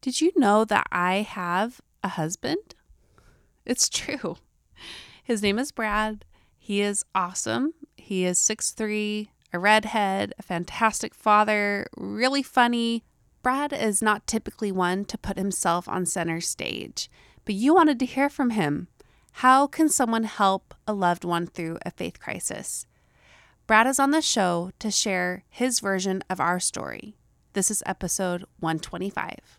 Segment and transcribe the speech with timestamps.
[0.00, 2.74] Did you know that I have a husband?
[3.66, 4.36] It's true.
[5.22, 6.24] His name is Brad.
[6.56, 7.74] He is awesome.
[7.96, 13.04] He is 6'3, a redhead, a fantastic father, really funny.
[13.42, 17.10] Brad is not typically one to put himself on center stage,
[17.44, 18.88] but you wanted to hear from him.
[19.32, 22.86] How can someone help a loved one through a faith crisis?
[23.66, 27.16] Brad is on the show to share his version of our story.
[27.52, 29.57] This is episode 125.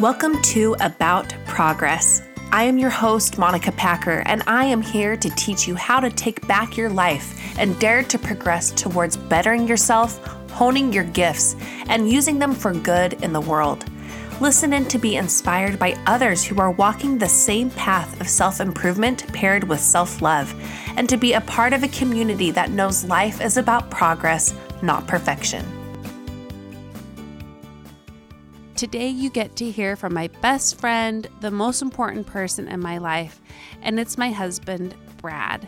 [0.00, 2.22] Welcome to About Progress.
[2.52, 6.08] I am your host, Monica Packer, and I am here to teach you how to
[6.08, 11.56] take back your life and dare to progress towards bettering yourself, honing your gifts,
[11.88, 13.86] and using them for good in the world.
[14.40, 18.60] Listen in to be inspired by others who are walking the same path of self
[18.60, 20.54] improvement paired with self love,
[20.96, 25.08] and to be a part of a community that knows life is about progress, not
[25.08, 25.77] perfection.
[28.78, 32.98] Today, you get to hear from my best friend, the most important person in my
[32.98, 33.40] life,
[33.82, 35.66] and it's my husband, Brad.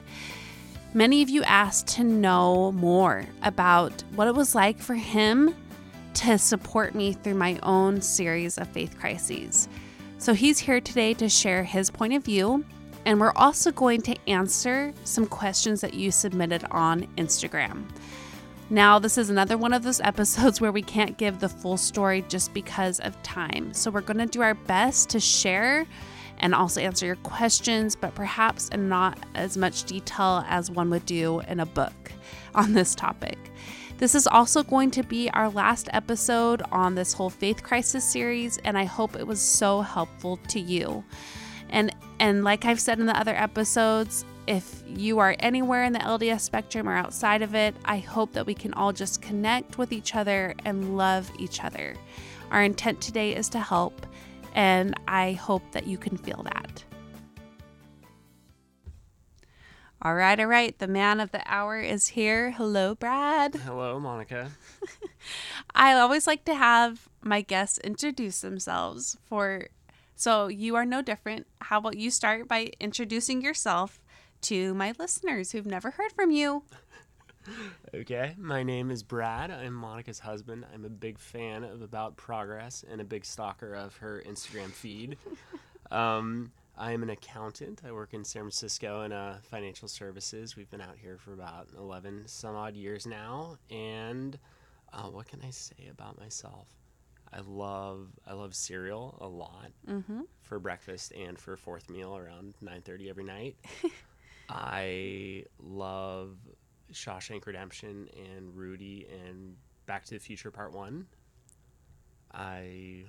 [0.94, 5.56] Many of you asked to know more about what it was like for him
[6.14, 9.68] to support me through my own series of faith crises.
[10.18, 12.64] So he's here today to share his point of view,
[13.06, 17.86] and we're also going to answer some questions that you submitted on Instagram.
[18.72, 22.24] Now, this is another one of those episodes where we can't give the full story
[22.28, 23.74] just because of time.
[23.74, 25.86] So, we're going to do our best to share
[26.38, 31.04] and also answer your questions, but perhaps in not as much detail as one would
[31.04, 32.12] do in a book
[32.54, 33.38] on this topic.
[33.98, 38.56] This is also going to be our last episode on this whole faith crisis series,
[38.58, 41.04] and I hope it was so helpful to you.
[41.68, 46.00] And and like I've said in the other episodes, if you are anywhere in the
[46.00, 49.92] LDS spectrum or outside of it, I hope that we can all just connect with
[49.92, 51.94] each other and love each other.
[52.50, 54.04] Our intent today is to help,
[54.56, 56.82] and I hope that you can feel that.
[60.02, 60.76] All right, all right.
[60.76, 62.50] The man of the hour is here.
[62.50, 63.54] Hello, Brad.
[63.64, 64.50] Hello, Monica.
[65.76, 69.68] I always like to have my guests introduce themselves for
[70.16, 71.46] so you are no different.
[71.60, 74.00] How about you start by introducing yourself
[74.42, 76.62] to my listeners who've never heard from you.
[77.94, 79.50] Okay, my name is Brad.
[79.50, 80.64] I'm Monica's husband.
[80.72, 85.16] I'm a big fan of About Progress and a big stalker of her Instagram feed.
[85.92, 87.80] Um, I am an accountant.
[87.84, 90.54] I work in San Francisco in uh, financial services.
[90.54, 93.56] We've been out here for about 11 some odd years now.
[93.72, 94.38] And
[94.92, 96.68] uh, what can I say about myself?
[97.32, 100.20] I love I love cereal a lot Mm-hmm.
[100.42, 103.56] for breakfast and for fourth meal around 9:30 every night.
[104.52, 106.36] I love
[106.92, 109.54] Shawshank Redemption and Rudy and
[109.86, 111.06] Back to the Future Part 1.
[112.34, 113.04] I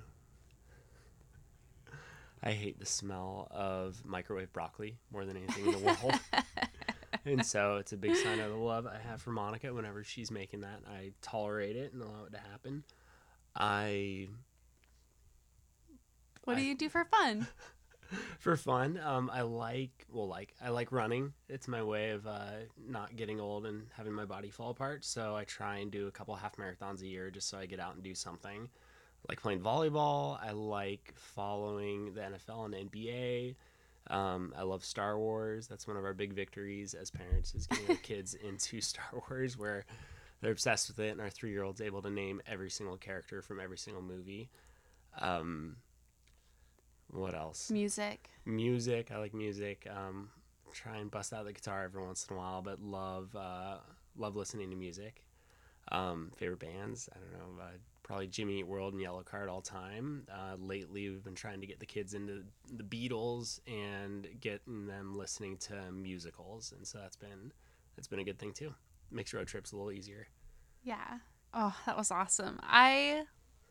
[2.44, 6.18] I hate the smell of microwave broccoli more than anything in the world.
[7.24, 10.30] and so it's a big sign of the love I have for Monica whenever she's
[10.30, 10.80] making that.
[10.88, 12.82] I tolerate it and allow it to happen.
[13.54, 14.28] I
[16.44, 17.46] What do I- you do for fun?
[18.38, 18.98] for fun.
[19.02, 21.32] Um, I like well, like I like running.
[21.48, 25.04] It's my way of uh, not getting old and having my body fall apart.
[25.04, 27.80] So I try and do a couple half marathons a year just so I get
[27.80, 28.68] out and do something.
[28.68, 30.38] I like playing volleyball.
[30.42, 33.54] I like following the NFL and NBA.
[34.10, 35.68] Um, I love Star Wars.
[35.68, 39.56] That's one of our big victories as parents is getting our kids into Star Wars,
[39.56, 39.84] where
[40.40, 43.78] they're obsessed with it, and our three-year-old's able to name every single character from every
[43.78, 44.50] single movie.
[45.20, 45.76] Um,
[47.12, 47.70] what else?
[47.70, 48.28] Music.
[48.44, 49.10] music.
[49.12, 49.86] I like music.
[49.90, 50.30] Um,
[50.72, 53.76] try and bust out the guitar every once in a while, but love uh,
[54.16, 55.24] love listening to music.
[55.90, 57.08] Um, favorite bands?
[57.12, 57.62] I don't know.
[57.62, 57.66] Uh,
[58.02, 60.26] probably Jimmy Eat World and Yellowcard all time.
[60.32, 65.16] Uh, lately, we've been trying to get the kids into the Beatles and getting them
[65.16, 67.52] listening to musicals, and so that's been
[67.96, 68.74] that's been a good thing too.
[69.10, 70.26] Makes road trips a little easier.
[70.82, 71.18] Yeah.
[71.54, 72.58] Oh, that was awesome.
[72.62, 73.24] I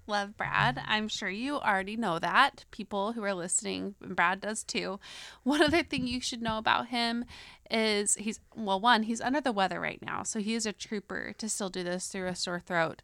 [0.08, 0.82] love Brad.
[0.86, 2.66] I'm sure you already know that.
[2.72, 5.00] People who are listening, Brad does too.
[5.44, 7.26] One other thing you should know about him
[7.70, 10.24] is he's, well, one, he's under the weather right now.
[10.24, 13.02] So he is a trooper to still do this through a sore throat.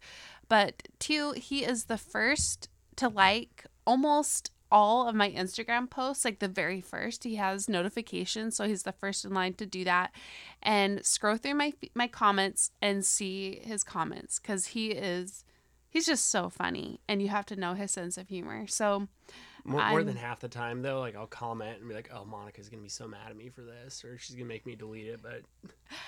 [0.50, 6.40] But two, he is the first to like almost all of my Instagram posts, like
[6.40, 7.24] the very first.
[7.24, 10.12] He has notifications, so he's the first in line to do that.
[10.62, 15.46] And scroll through my my comments and see his comments because he is
[15.90, 18.68] he's just so funny, and you have to know his sense of humor.
[18.68, 19.08] So
[19.64, 22.70] More, more than half the time, though, like I'll comment and be like, "Oh, Monica's
[22.70, 25.22] gonna be so mad at me for this, or she's gonna make me delete it."
[25.22, 25.42] But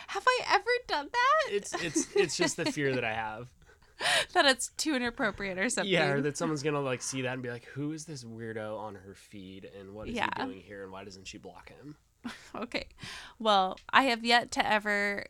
[0.08, 1.54] have I ever done that?
[1.54, 3.50] it's it's it's just the fear that I have.
[4.34, 5.92] that it's too inappropriate or something.
[5.92, 8.78] Yeah, or that someone's gonna like see that and be like, "Who is this weirdo
[8.80, 10.30] on her feed, and what is Yeah.
[10.38, 11.98] he doing here, and why doesn't she block him?"
[12.56, 12.88] Okay.
[13.40, 15.26] Well, I have yet to ever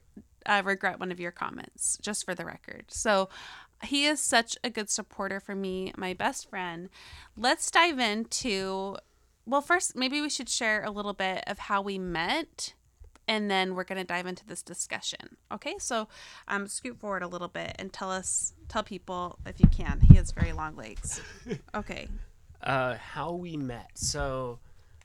[0.46, 2.86] uh, regret one of your comments, just for the record.
[2.90, 3.30] So
[3.84, 6.90] he is such a good supporter for me, my best friend.
[7.38, 8.98] Let's dive into.
[9.46, 12.74] Well, first, maybe we should share a little bit of how we met,
[13.28, 15.38] and then we're going to dive into this discussion.
[15.52, 16.08] Okay, so
[16.48, 20.02] um, scoot forward a little bit and tell us, tell people if you can.
[20.02, 21.22] He has very long legs.
[21.74, 22.08] Okay.
[22.62, 23.92] Uh, how we met.
[23.96, 24.60] So,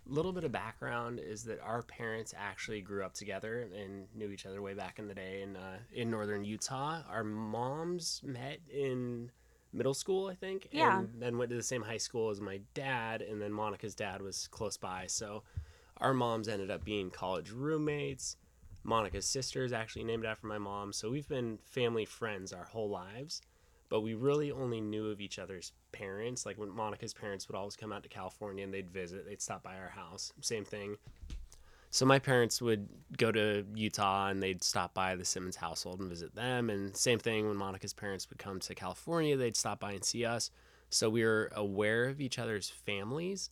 [0.06, 4.46] little bit of background is that our parents actually grew up together and knew each
[4.46, 7.00] other way back in the day in uh, in northern Utah.
[7.08, 9.30] Our moms met in
[9.72, 11.00] middle school, I think, Yeah.
[11.00, 13.22] and then went to the same high school as my dad.
[13.22, 15.42] And then Monica's dad was close by, so
[15.98, 18.36] our moms ended up being college roommates.
[18.84, 22.90] Monica's sister is actually named after my mom, so we've been family friends our whole
[22.90, 23.40] lives
[23.94, 26.44] but we really only knew of each other's parents.
[26.44, 29.62] Like when Monica's parents would always come out to California and they'd visit, they'd stop
[29.62, 30.32] by our house.
[30.40, 30.96] Same thing.
[31.90, 36.08] So my parents would go to Utah and they'd stop by the Simmons household and
[36.08, 36.70] visit them.
[36.70, 40.24] And same thing when Monica's parents would come to California, they'd stop by and see
[40.24, 40.50] us.
[40.90, 43.50] So we were aware of each other's families.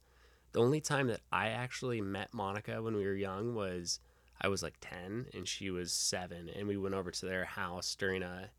[0.55, 4.01] The only time that I actually met Monica when we were young was
[4.41, 7.95] I was like 10 and she was 7 and we went over to their house
[7.95, 8.51] during a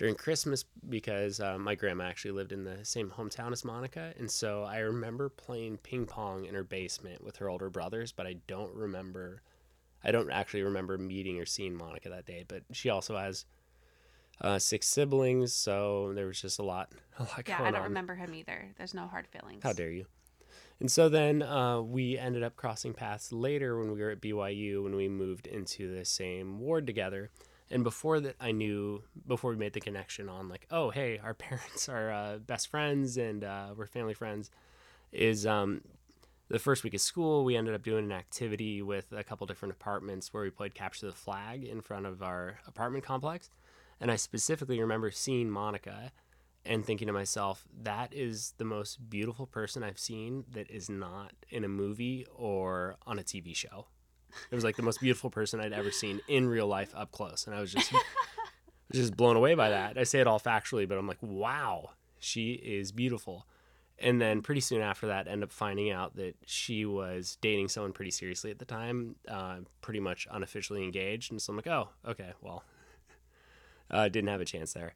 [0.00, 4.14] during Christmas because uh, my grandma actually lived in the same hometown as Monica.
[4.18, 8.26] And so I remember playing ping pong in her basement with her older brothers, but
[8.26, 9.42] I don't remember,
[10.02, 12.46] I don't actually remember meeting or seeing Monica that day.
[12.48, 13.44] But she also has
[14.40, 17.82] uh, six siblings, so there was just a lot, a lot Yeah, I don't on.
[17.82, 18.70] remember him either.
[18.78, 19.62] There's no hard feelings.
[19.62, 20.06] How dare you?
[20.80, 24.82] And so then uh, we ended up crossing paths later when we were at BYU
[24.82, 27.30] when we moved into the same ward together.
[27.70, 31.34] And before that, I knew before we made the connection on like, oh hey, our
[31.48, 34.50] parents are uh, best friends and uh, we're family friends.
[35.12, 35.82] Is um,
[36.48, 39.72] the first week of school we ended up doing an activity with a couple different
[39.72, 43.50] apartments where we played capture the flag in front of our apartment complex.
[44.00, 46.12] And I specifically remember seeing Monica
[46.64, 51.32] and thinking to myself, that is the most beautiful person I've seen that is not
[51.48, 53.86] in a movie or on a TV show.
[54.50, 57.46] It was like the most beautiful person I'd ever seen in real life up close,
[57.46, 57.92] and I was just
[58.92, 59.98] just blown away by that.
[59.98, 63.46] I say it all factually, but I'm like, wow, she is beautiful.
[64.02, 67.92] And then pretty soon after that, end up finding out that she was dating someone
[67.92, 71.30] pretty seriously at the time, uh, pretty much unofficially engaged.
[71.30, 72.64] And so I'm like, oh, okay, well,
[73.90, 74.94] uh, didn't have a chance there.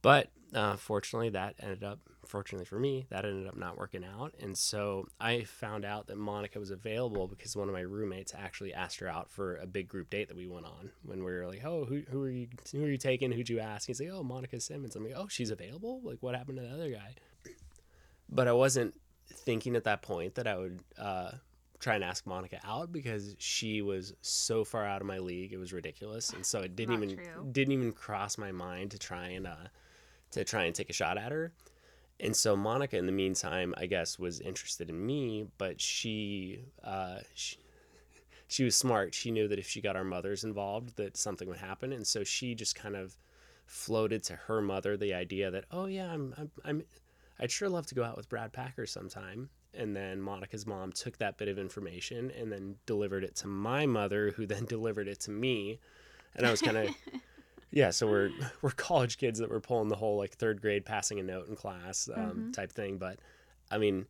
[0.00, 4.34] But uh, fortunately, that ended up, fortunately for me, that ended up not working out.
[4.40, 8.72] And so I found out that Monica was available because one of my roommates actually
[8.74, 11.46] asked her out for a big group date that we went on when we were
[11.46, 13.32] like, oh, who, who are you, who are you taking?
[13.32, 13.86] Who'd you ask?
[13.86, 14.94] He's like, oh, Monica Simmons.
[14.94, 16.00] I'm like, oh, she's available?
[16.04, 17.14] Like, what happened to the other guy?
[18.28, 18.94] But I wasn't
[19.32, 21.30] thinking at that point that I would uh,
[21.80, 25.52] try and ask Monica out because she was so far out of my league.
[25.52, 27.48] It was ridiculous, and so it didn't Not even true.
[27.52, 29.68] didn't even cross my mind to try and uh,
[30.32, 31.52] to try and take a shot at her.
[32.20, 37.18] And so Monica, in the meantime, I guess was interested in me, but she uh,
[37.34, 37.56] she,
[38.48, 39.14] she was smart.
[39.14, 42.24] She knew that if she got our mothers involved, that something would happen, and so
[42.24, 43.16] she just kind of
[43.66, 46.82] floated to her mother the idea that, oh yeah, I'm I'm, I'm
[47.40, 49.50] I'd sure love to go out with Brad Packer sometime.
[49.74, 53.86] And then Monica's mom took that bit of information and then delivered it to my
[53.86, 55.78] mother, who then delivered it to me.
[56.34, 56.88] And I was kind of,
[57.70, 57.90] yeah.
[57.90, 58.30] So we're
[58.62, 61.56] we're college kids that were pulling the whole like third grade passing a note in
[61.56, 62.98] class um, type thing.
[62.98, 63.18] But
[63.70, 64.06] I mean,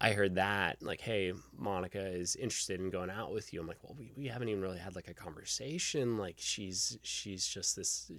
[0.00, 3.60] I heard that like, hey, Monica is interested in going out with you.
[3.60, 6.16] I'm like, well, we, we haven't even really had like a conversation.
[6.16, 8.10] Like she's she's just this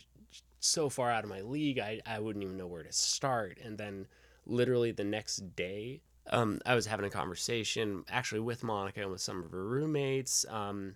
[0.59, 1.79] so far out of my league.
[1.79, 3.57] I I wouldn't even know where to start.
[3.63, 4.07] And then
[4.45, 9.21] literally the next day, um, I was having a conversation actually with Monica and with
[9.21, 10.45] some of her roommates.
[10.49, 10.95] Um,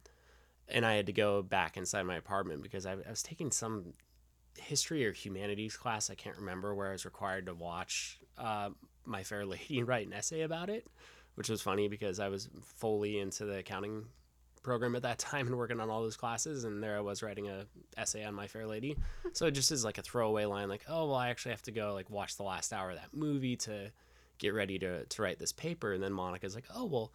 [0.67, 3.93] and I had to go back inside my apartment because I, I was taking some
[4.57, 6.09] history or humanities class.
[6.09, 8.69] I can't remember where I was required to watch uh,
[9.05, 10.87] My Fair Lady and write an essay about it,
[11.35, 14.05] which was funny because I was fully into the accounting
[14.63, 17.47] program at that time and working on all those classes and there I was writing
[17.47, 17.65] a
[17.97, 18.97] essay on My Fair Lady.
[19.33, 21.71] So it just is like a throwaway line like, "Oh, well I actually have to
[21.73, 23.91] go like watch the last hour of that movie to
[24.37, 27.11] get ready to to write this paper." And then Monica's like, "Oh, well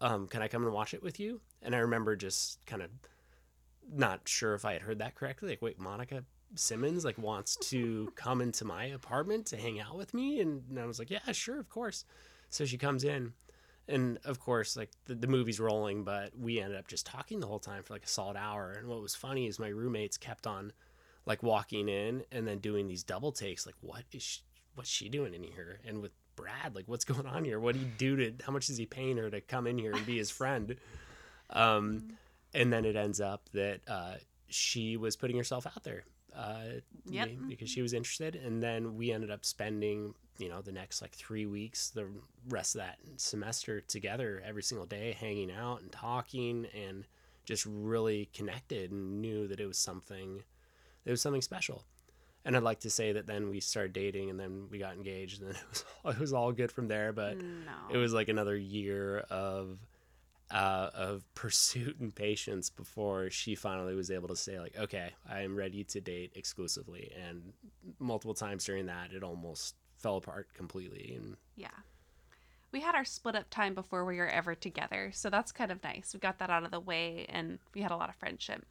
[0.00, 2.90] um, can I come and watch it with you?" And I remember just kind of
[3.90, 5.50] not sure if I had heard that correctly.
[5.50, 6.24] Like, wait, Monica
[6.54, 10.78] Simmons like wants to come into my apartment to hang out with me, and, and
[10.78, 12.04] I was like, yeah, sure, of course.
[12.50, 13.32] So she comes in,
[13.88, 17.46] and of course, like the, the movie's rolling, but we ended up just talking the
[17.46, 18.72] whole time for like a solid hour.
[18.72, 20.72] And what was funny is my roommates kept on
[21.26, 24.40] like walking in and then doing these double takes, like, what is she,
[24.74, 25.80] what's she doing in here?
[25.86, 27.60] And with Brad, like, what's going on here?
[27.60, 28.32] What do he do to?
[28.44, 30.76] How much is he paying her to come in here and be his friend?
[31.50, 32.08] Um,
[32.54, 34.14] and then it ends up that uh,
[34.48, 36.04] she was putting herself out there
[36.36, 37.28] uh, Yep.
[37.48, 38.36] because she was interested.
[38.36, 42.06] And then we ended up spending you know the next like three weeks the
[42.48, 47.08] rest of that semester together every single day hanging out and talking and
[47.44, 50.44] just really connected and knew that it was something
[51.04, 51.82] it was something special.
[52.44, 55.42] And i'd like to say that then we started dating and then we got engaged
[55.42, 55.66] and then it
[56.04, 57.12] was it was all good from there.
[57.12, 57.72] But No.
[57.90, 59.80] it was like another year of
[60.50, 65.42] uh, of pursuit and patience before she finally was able to say like okay i
[65.42, 67.52] am ready to date exclusively and
[67.98, 71.68] multiple times during that it almost fell apart completely and Yeah.
[72.70, 75.10] We had our split up time before we were ever together.
[75.14, 76.10] So that's kind of nice.
[76.12, 78.66] We got that out of the way and we had a lot of friendship.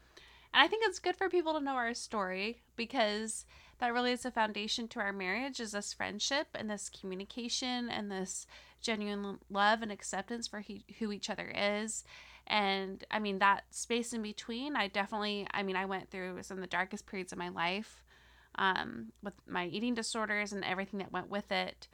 [0.53, 3.45] And I think it's good for people to know our story because
[3.79, 8.11] that really is the foundation to our marriage is this friendship and this communication and
[8.11, 8.47] this
[8.81, 12.03] genuine love and acceptance for he, who each other is.
[12.47, 16.57] And I mean that space in between, I definitely I mean I went through some
[16.57, 18.03] of the darkest periods of my life
[18.55, 21.87] um, with my eating disorders and everything that went with it.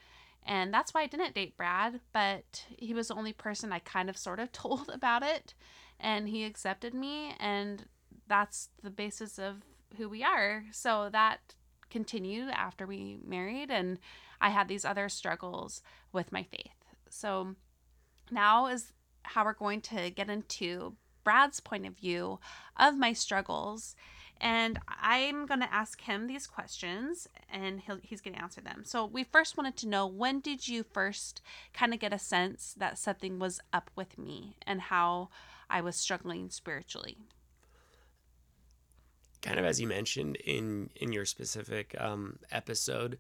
[0.46, 4.10] And that's why I didn't date Brad, but he was the only person I kind
[4.10, 5.54] of sort of told about it.
[6.00, 7.86] And he accepted me, and
[8.28, 9.58] that's the basis of
[9.98, 10.66] who we are.
[10.72, 11.56] So that
[11.90, 14.00] continued after we married, and
[14.42, 16.72] I had these other struggles with my faith.
[17.10, 17.56] So
[18.32, 22.40] now is how we're going to get into Brad's point of view
[22.78, 23.96] of my struggles.
[24.42, 28.82] And I'm going to ask him these questions and he'll, he's going to answer them.
[28.84, 31.42] So, we first wanted to know when did you first
[31.74, 35.30] kind of get a sense that something was up with me and how
[35.70, 37.18] I was struggling spiritually?
[39.44, 43.20] Kind of as you mentioned in in your specific um, episode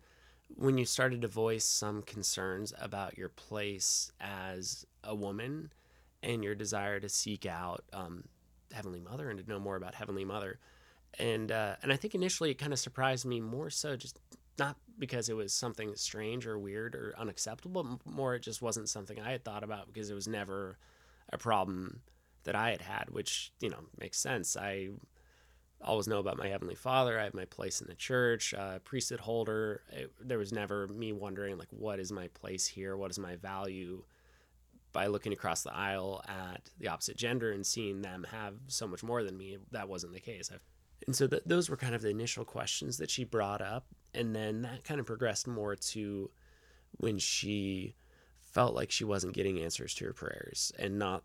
[0.55, 5.71] when you started to voice some concerns about your place as a woman
[6.21, 8.23] and your desire to seek out um,
[8.71, 10.59] heavenly mother and to know more about heavenly mother
[11.19, 14.19] and uh, and i think initially it kind of surprised me more so just
[14.57, 18.87] not because it was something strange or weird or unacceptable but more it just wasn't
[18.87, 20.77] something i had thought about because it was never
[21.31, 22.01] a problem
[22.43, 24.57] that I had had, which, you know, makes sense.
[24.57, 24.89] I
[25.83, 27.19] always know about my Heavenly Father.
[27.19, 29.81] I have my place in the church, uh, priesthood holder.
[29.91, 32.97] It, there was never me wondering, like, what is my place here?
[32.97, 34.03] What is my value?
[34.91, 39.03] By looking across the aisle at the opposite gender and seeing them have so much
[39.03, 40.51] more than me, that wasn't the case.
[40.53, 40.61] I've,
[41.07, 43.87] and so th- those were kind of the initial questions that she brought up.
[44.13, 46.29] And then that kind of progressed more to
[46.97, 47.95] when she
[48.39, 51.23] felt like she wasn't getting answers to her prayers and not,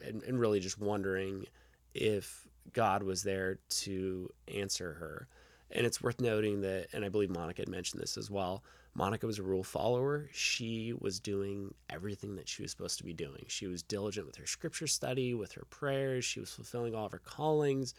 [0.00, 1.44] and, and really just wondering
[1.92, 5.28] if God was there to answer her.
[5.70, 8.62] And it's worth noting that, and I believe Monica had mentioned this as well.
[8.94, 10.28] Monica was a rule follower.
[10.32, 13.44] She was doing everything that she was supposed to be doing.
[13.48, 16.26] She was diligent with her scripture study, with her prayers.
[16.26, 17.94] She was fulfilling all of her callings.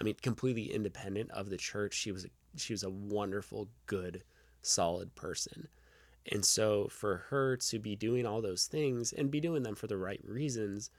[0.00, 1.94] I mean, completely independent of the church.
[1.94, 2.26] She was
[2.56, 4.22] she was a wonderful, good,
[4.62, 5.68] solid person.
[6.30, 9.86] And so for her to be doing all those things and be doing them for
[9.86, 10.90] the right reasons,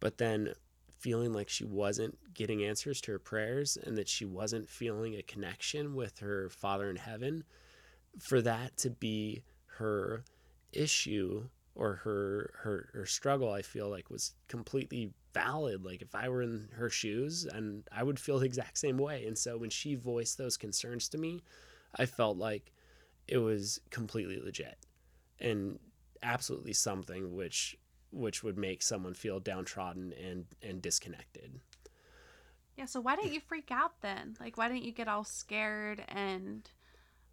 [0.00, 0.54] but then
[1.02, 5.22] feeling like she wasn't getting answers to her prayers and that she wasn't feeling a
[5.22, 7.42] connection with her Father in heaven,
[8.20, 9.42] for that to be
[9.78, 10.24] her
[10.72, 15.84] issue or her her her struggle, I feel like was completely valid.
[15.84, 19.26] Like if I were in her shoes, and I would feel the exact same way.
[19.26, 21.42] And so when she voiced those concerns to me,
[21.96, 22.72] I felt like
[23.26, 24.76] it was completely legit
[25.40, 25.78] and
[26.22, 27.76] absolutely something which
[28.12, 31.60] which would make someone feel downtrodden and and disconnected.
[32.76, 34.36] Yeah, so why didn't you freak out then?
[34.40, 36.68] Like why didn't you get all scared and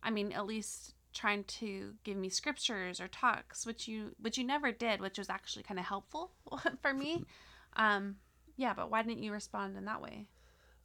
[0.02, 4.44] I mean, at least trying to give me scriptures or talks, which you which you
[4.44, 6.32] never did, which was actually kind of helpful
[6.82, 7.26] for me.
[7.76, 8.16] Um
[8.56, 10.28] yeah, but why didn't you respond in that way?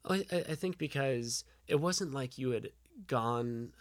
[0.05, 2.71] I, I think because it wasn't like you had
[3.07, 3.73] gone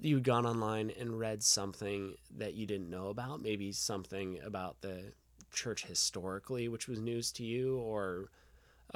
[0.00, 5.12] you'd gone online and read something that you didn't know about, maybe something about the
[5.52, 8.30] church historically, which was news to you, or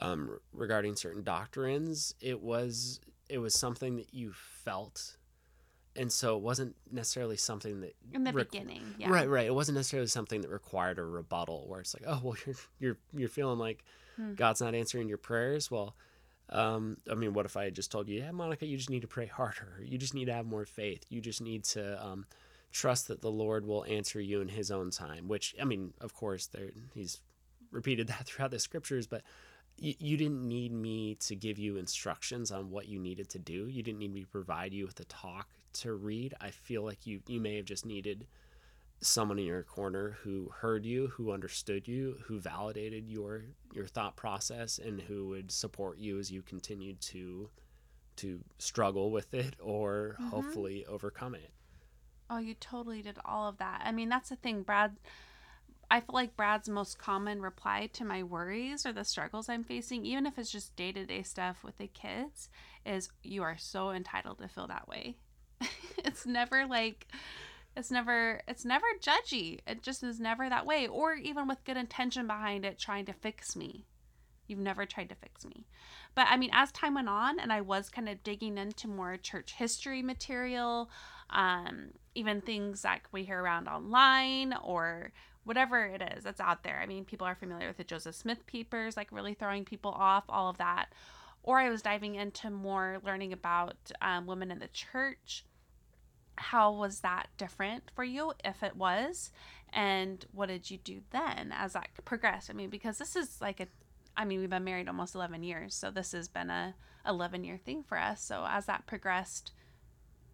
[0.01, 2.15] um, regarding certain doctrines.
[2.21, 5.17] It was it was something that you felt,
[5.97, 9.11] and so it wasn't necessarily something that in the requ- beginning, yeah.
[9.11, 9.47] right, right.
[9.47, 12.99] It wasn't necessarily something that required a rebuttal, where it's like, oh, well, you're you're
[13.17, 13.85] you're feeling like
[14.17, 14.35] hmm.
[14.35, 15.71] God's not answering your prayers.
[15.71, 15.95] Well,
[16.51, 19.03] um, I mean, what if I had just told you, yeah, Monica, you just need
[19.03, 19.83] to pray harder.
[19.85, 21.05] You just need to have more faith.
[21.09, 22.27] You just need to um,
[22.73, 25.29] trust that the Lord will answer you in His own time.
[25.29, 27.21] Which, I mean, of course, there He's
[27.71, 29.23] repeated that throughout the scriptures, but
[29.77, 33.69] you, you didn't need me to give you instructions on what you needed to do.
[33.69, 36.35] You didn't need me to provide you with a talk to read.
[36.41, 38.27] I feel like you you may have just needed
[39.01, 44.17] someone in your corner who heard you, who understood you, who validated your your thought
[44.17, 47.49] process, and who would support you as you continued to
[48.17, 50.29] to struggle with it or mm-hmm.
[50.31, 51.51] hopefully overcome it.
[52.31, 53.83] Oh, you totally did all of that.
[53.85, 54.97] I mean, that's the thing, Brad.
[55.91, 60.05] I feel like Brad's most common reply to my worries or the struggles I'm facing,
[60.05, 62.51] even if it's just day to day stuff with the kids,
[62.85, 65.17] is you are so entitled to feel that way.
[66.05, 67.07] it's never like,
[67.79, 69.61] it's never it's never judgy.
[69.67, 70.89] It just is never that way.
[70.89, 73.87] Or even with good intention behind it trying to fix me.
[74.49, 75.65] You've never tried to fix me.
[76.17, 79.17] But i mean as time went on and i was kind of digging into more
[79.17, 80.91] church history material
[81.31, 85.13] um, even things like we hear around online or
[85.45, 86.81] whatever it is that's out there.
[86.83, 90.25] I mean people are familiar with the joseph smith papers like really throwing people off
[90.29, 90.87] all of that.
[91.45, 95.45] Or i was diving into more learning about um, women in the church
[96.39, 99.31] how was that different for you if it was?
[99.73, 102.51] And what did you do then as that progressed?
[102.51, 103.67] I mean because this is like a
[104.17, 106.75] i mean we've been married almost 11 years so this has been a
[107.07, 108.23] 11 year thing for us.
[108.23, 109.53] So as that progressed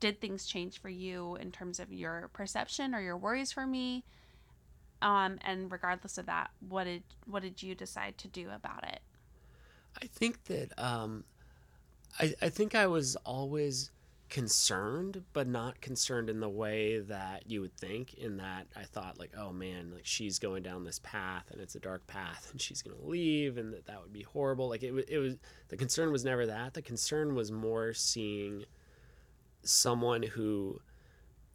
[0.00, 4.04] did things change for you in terms of your perception or your worries for me?
[5.02, 9.00] Um and regardless of that what did what did you decide to do about it?
[10.02, 11.24] I think that um
[12.18, 13.90] i i think i was always
[14.34, 18.14] concerned, but not concerned in the way that you would think.
[18.14, 21.76] In that I thought like, oh man, like she's going down this path and it's
[21.76, 24.68] a dark path and she's gonna leave and that that would be horrible.
[24.68, 25.36] Like it was, it was
[25.68, 26.74] the concern was never that.
[26.74, 28.64] The concern was more seeing
[29.62, 30.80] someone who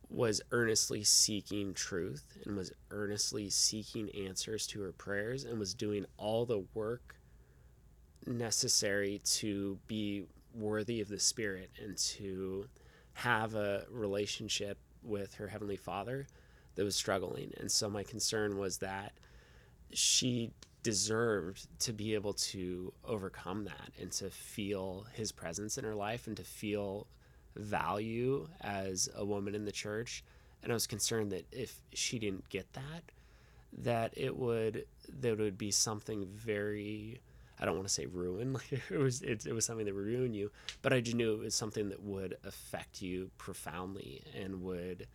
[0.09, 6.05] was earnestly seeking truth and was earnestly seeking answers to her prayers and was doing
[6.15, 7.17] all the work
[8.25, 12.65] necessary to be worthy of the Spirit and to
[13.13, 16.27] have a relationship with her Heavenly Father
[16.75, 17.53] that was struggling.
[17.59, 19.13] And so my concern was that
[19.91, 20.51] she
[20.83, 26.27] deserved to be able to overcome that and to feel His presence in her life
[26.27, 27.07] and to feel
[27.55, 30.23] value as a woman in the church.
[30.63, 33.03] And I was concerned that if she didn't get that,
[33.79, 34.85] that it would
[35.19, 37.21] that it would be something very
[37.60, 40.06] I don't want to say ruin like it was it, it was something that would
[40.06, 44.62] ruin you but I just knew it was something that would affect you profoundly and
[44.63, 45.08] would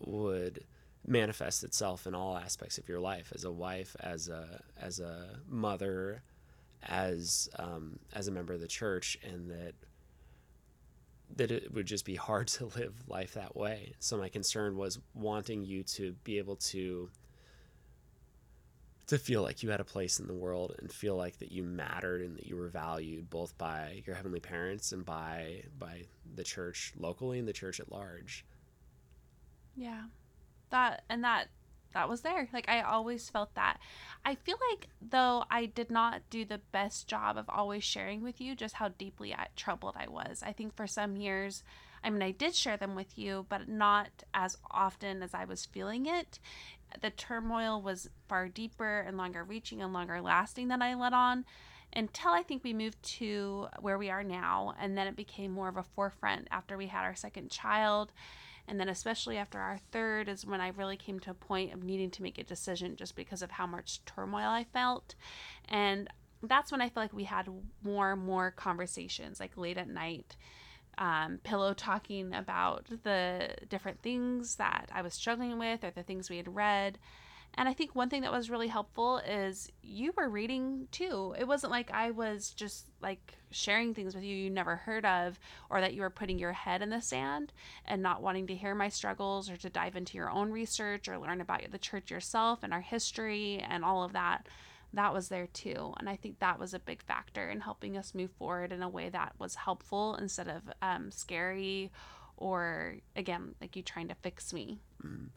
[0.00, 0.64] would
[1.06, 5.38] manifest itself in all aspects of your life as a wife as a as a
[5.48, 6.22] mother
[6.82, 9.74] as um, as a member of the church and that
[11.34, 13.94] that it would just be hard to live life that way.
[13.98, 17.10] So my concern was wanting you to be able to
[19.06, 21.62] to feel like you had a place in the world and feel like that you
[21.62, 26.02] mattered and that you were valued both by your heavenly parents and by by
[26.34, 28.44] the church locally and the church at large.
[29.76, 30.04] Yeah.
[30.70, 31.48] That and that
[31.92, 32.48] that was there.
[32.52, 33.78] Like I always felt that.
[34.24, 38.40] I feel like though I did not do the best job of always sharing with
[38.40, 40.42] you just how deeply troubled I was.
[40.44, 41.62] I think for some years
[42.06, 45.66] I mean, I did share them with you, but not as often as I was
[45.66, 46.38] feeling it
[47.00, 51.44] the turmoil was far deeper and longer reaching and longer lasting than I let on
[51.92, 54.74] until I think we moved to where we are now.
[54.78, 58.12] And then it became more of a forefront after we had our second child.
[58.68, 61.84] And then, especially after our third, is when I really came to a point of
[61.84, 65.14] needing to make a decision just because of how much turmoil I felt.
[65.68, 66.08] And
[66.42, 67.48] that's when I feel like we had
[67.84, 70.36] more and more conversations, like late at night
[70.98, 76.30] um, pillow talking about the different things that I was struggling with or the things
[76.30, 76.98] we had read.
[77.58, 81.34] And I think one thing that was really helpful is you were reading too.
[81.38, 85.38] It wasn't like I was just like sharing things with you you never heard of
[85.70, 87.52] or that you were putting your head in the sand
[87.86, 91.18] and not wanting to hear my struggles or to dive into your own research or
[91.18, 94.46] learn about the church yourself and our history and all of that
[94.96, 95.94] that was there too.
[95.98, 98.88] And I think that was a big factor in helping us move forward in a
[98.88, 101.90] way that was helpful instead of um, scary
[102.36, 104.78] or, again, like you trying to fix me.
[105.04, 105.28] Mm.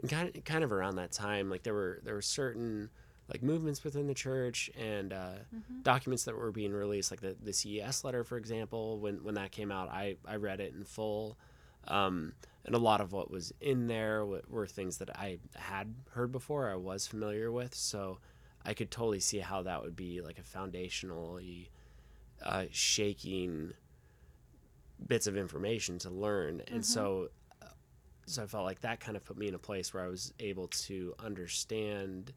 [0.00, 2.90] And kind of, kind of around that time, like there were there were certain
[3.28, 5.82] like movements within the church and uh, mm-hmm.
[5.82, 8.98] documents that were being released, like the, the CES letter, for example.
[8.98, 11.38] When when that came out, I I read it in full.
[11.86, 12.32] Um,
[12.64, 16.70] and a lot of what was in there were things that I had heard before,
[16.70, 17.74] I was familiar with.
[17.74, 18.18] So
[18.64, 21.68] I could totally see how that would be like a foundationally
[22.42, 23.72] uh, shaking
[25.06, 26.82] bits of information to learn, and mm-hmm.
[26.82, 27.28] so
[27.62, 27.66] uh,
[28.26, 30.32] so I felt like that kind of put me in a place where I was
[30.38, 32.32] able to understand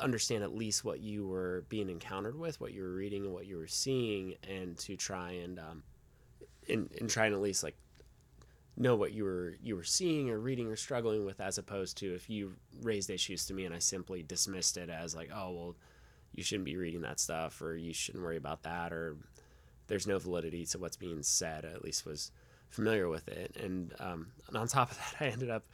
[0.00, 3.46] understand at least what you were being encountered with, what you were reading, and what
[3.46, 5.82] you were seeing, and to try and um,
[6.68, 7.76] and, and try and at least like
[8.76, 12.14] know what you were you were seeing or reading or struggling with as opposed to
[12.14, 15.76] if you raised issues to me and I simply dismissed it as like oh well
[16.32, 19.16] you shouldn't be reading that stuff or you shouldn't worry about that or
[19.88, 22.30] there's no validity to what's being said at least was
[22.72, 23.56] familiar with it.
[23.56, 25.64] And um, and on top of that I ended up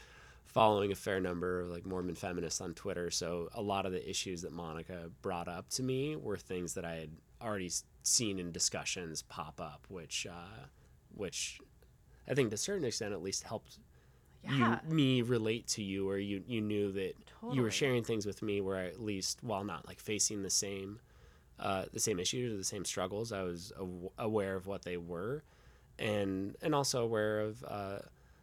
[0.47, 3.11] following a fair number of like Mormon feminists on Twitter.
[3.11, 6.85] So a lot of the issues that Monica brought up to me were things that
[6.85, 7.71] I had already
[8.03, 10.67] seen in discussions pop up which uh,
[11.15, 11.61] which
[12.29, 13.79] I think to a certain extent at least helped
[14.45, 14.79] yeah.
[14.87, 17.57] you me relate to you or you you knew that totally.
[17.57, 20.51] you were sharing things with me where I, at least while not like facing the
[20.51, 21.01] same
[21.59, 24.97] uh, the same issues or the same struggles I was aw- aware of what they
[24.97, 25.43] were
[25.99, 27.99] and and also aware of uh,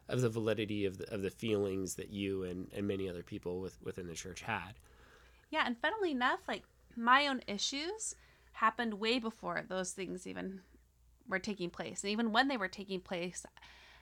[0.08, 3.60] of the validity of the, of the feelings that you and, and many other people
[3.60, 4.74] with, within the church had.
[5.50, 6.64] Yeah, and funnily enough, like
[6.96, 8.16] my own issues
[8.54, 10.62] happened way before those things even
[11.28, 12.04] were taking place.
[12.04, 13.46] And even when they were taking place,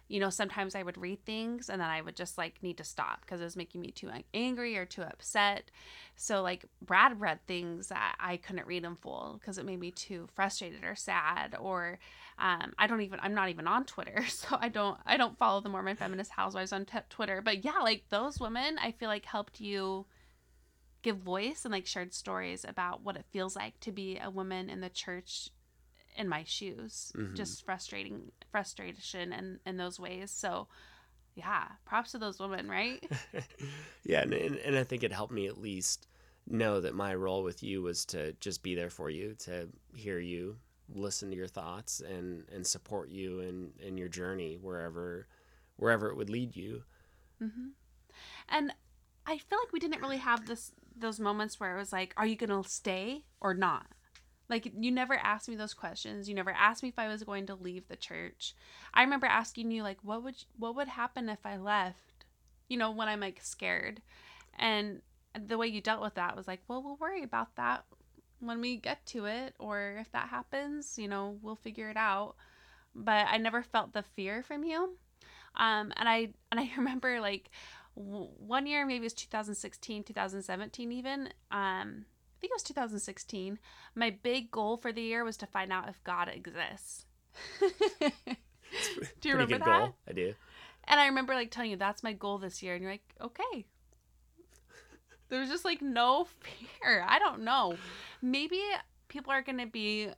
[0.07, 2.83] you know, sometimes I would read things and then I would just like need to
[2.83, 5.71] stop because it was making me too angry or too upset.
[6.15, 9.91] So, like, Brad read things that I couldn't read in full because it made me
[9.91, 11.55] too frustrated or sad.
[11.59, 11.99] Or
[12.37, 14.23] um, I don't even, I'm not even on Twitter.
[14.33, 17.41] So I don't, I don't follow the Mormon Feminist Housewives on t- Twitter.
[17.41, 20.05] But yeah, like those women, I feel like helped you
[21.01, 24.69] give voice and like shared stories about what it feels like to be a woman
[24.69, 25.49] in the church
[26.17, 27.11] in my shoes.
[27.15, 27.35] Mm-hmm.
[27.35, 30.31] Just frustrating frustration and in, in those ways.
[30.31, 30.67] So
[31.35, 33.03] yeah, props to those women, right?
[34.03, 36.07] yeah, and, and and I think it helped me at least
[36.47, 40.19] know that my role with you was to just be there for you, to hear
[40.19, 40.57] you,
[40.93, 45.27] listen to your thoughts and and support you in in your journey wherever
[45.77, 46.83] wherever it would lead you.
[47.41, 47.69] Mm-hmm.
[48.49, 48.73] And
[49.25, 52.25] I feel like we didn't really have this those moments where it was like, are
[52.25, 53.87] you going to stay or not?
[54.53, 56.29] Like you never asked me those questions.
[56.29, 58.53] You never asked me if I was going to leave the church.
[58.93, 62.25] I remember asking you like what would what would happen if I left?
[62.69, 64.03] You know, when I'm like scared.
[64.59, 65.01] And
[65.47, 67.85] the way you dealt with that was like, well, we'll worry about that
[68.41, 72.35] when we get to it or if that happens, you know, we'll figure it out.
[72.93, 74.99] But I never felt the fear from you.
[75.55, 77.49] Um and I and I remember like
[77.95, 82.05] w- one year maybe it was 2016 2017 even um
[82.43, 83.57] think it was 2016
[83.95, 87.05] my big goal for the year was to find out if god exists.
[89.21, 89.79] Do you remember good that?
[89.79, 89.95] Goal.
[90.09, 90.33] I do.
[90.83, 92.73] and i remember like telling you that's my goal this year.
[92.73, 93.65] And you're like okay.
[95.29, 97.05] There's just like no fear.
[97.07, 97.77] I don't know.
[98.21, 98.59] Maybe
[99.07, 100.09] people are gonna be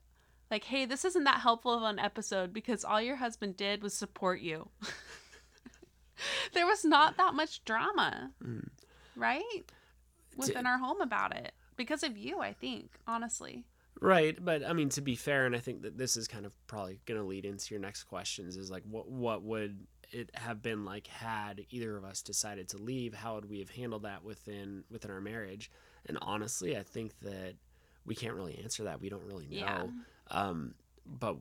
[0.49, 3.93] like hey this isn't that helpful of an episode because all your husband did was
[3.93, 4.69] support you.
[6.53, 8.31] There was not that much drama.
[8.41, 8.69] Mm.
[9.17, 9.63] right?
[10.37, 13.65] Within our home about it because of you i think honestly
[14.01, 16.53] Right, but I mean to be fair, and I think that this is kind of
[16.67, 20.61] probably going to lead into your next questions is like what what would it have
[20.61, 23.13] been like had either of us decided to leave?
[23.13, 25.71] How would we have handled that within within our marriage?
[26.07, 27.55] And honestly, I think that
[28.05, 28.99] we can't really answer that.
[28.99, 29.55] We don't really know.
[29.55, 29.83] Yeah.
[30.29, 31.37] Um, but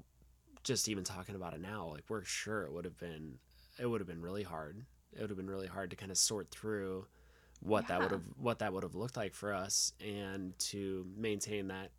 [0.62, 3.38] just even talking about it now, like we're sure it would have been
[3.80, 4.84] it would have been really hard.
[5.12, 7.06] It would have been really hard to kind of sort through
[7.64, 11.68] what that would have what that would have looked like for us and to maintain
[11.68, 11.90] that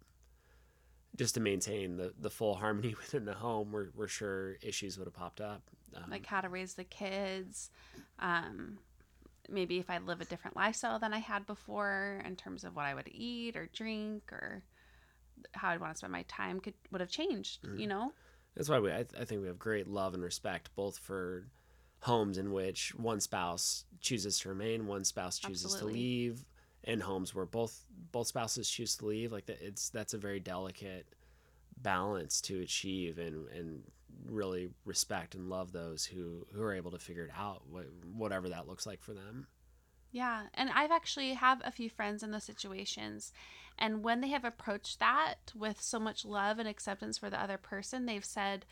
[1.18, 5.08] just to maintain the, the full harmony within the home, we're, we're sure issues would
[5.08, 5.62] have popped up.
[5.96, 7.70] Um, like how to raise the kids
[8.20, 8.78] um
[9.48, 12.84] maybe if i live a different lifestyle than i had before in terms of what
[12.84, 14.62] i would eat or drink or
[15.54, 17.80] how i'd want to spend my time could would have changed Mm.
[17.80, 18.12] you know
[18.58, 21.48] that's why we, I, I think we have great love and respect both for
[22.06, 25.94] homes in which one spouse chooses to remain, one spouse chooses Absolutely.
[25.94, 26.46] to leave,
[26.84, 29.32] and homes where both both spouses choose to leave.
[29.32, 31.08] Like that, it's that's a very delicate
[31.78, 33.82] balance to achieve, and and
[34.28, 37.64] really respect and love those who who are able to figure it out,
[38.14, 39.48] whatever that looks like for them.
[40.12, 43.34] Yeah, and I've actually have a few friends in those situations,
[43.80, 47.58] and when they have approached that with so much love and acceptance for the other
[47.58, 48.64] person, they've said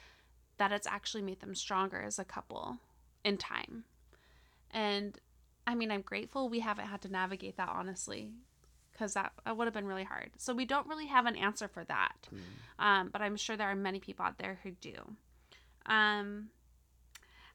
[0.58, 2.78] that it's actually made them stronger as a couple
[3.24, 3.84] in time.
[4.72, 5.18] And
[5.66, 8.32] I mean, I'm grateful we haven't had to navigate that honestly,
[8.92, 10.32] because that, that would have been really hard.
[10.38, 12.28] So we don't really have an answer for that,
[12.80, 14.96] um, but I'm sure there are many people out there who do.
[15.86, 16.50] Um,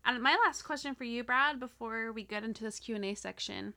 [0.04, 3.14] and my last question for you, Brad, before we get into this Q and A
[3.14, 3.74] section,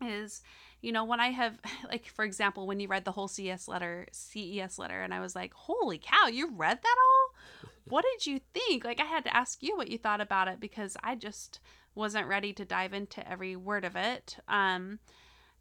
[0.00, 0.42] is,
[0.80, 4.06] you know, when I have, like, for example, when you read the whole CS letter,
[4.12, 7.70] CES letter, and I was like, holy cow, you read that all?
[7.90, 8.84] What did you think?
[8.84, 11.60] Like, I had to ask you what you thought about it because I just
[11.94, 14.36] wasn't ready to dive into every word of it.
[14.48, 15.00] Um,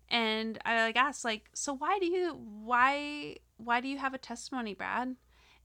[0.10, 4.20] and I like asked, like, so why do you, why, why do you have a
[4.20, 5.16] testimony, Brad?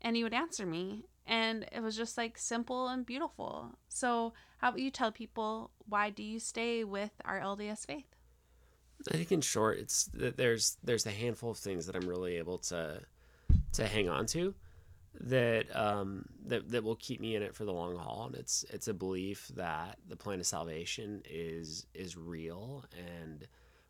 [0.01, 3.79] And he would answer me, and it was just like simple and beautiful.
[3.88, 8.16] So, how about you tell people why do you stay with our LDS faith?
[9.09, 12.37] I think in short, it's that there's there's a handful of things that I'm really
[12.37, 13.01] able to
[13.75, 14.55] to hang on to
[15.20, 18.64] that um, that that will keep me in it for the long haul, and it's
[18.70, 23.46] it's a belief that the plan of salvation is is real and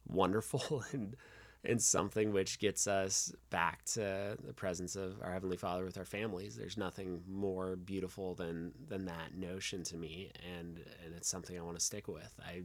[0.07, 1.17] wonderful and
[1.65, 6.05] and something which gets us back to the presence of our heavenly Father with our
[6.05, 6.57] families.
[6.57, 11.63] There's nothing more beautiful than than that notion to me, and and it's something I
[11.63, 12.35] want to stick with.
[12.45, 12.63] I